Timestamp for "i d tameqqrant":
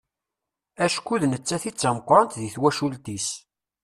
1.69-2.37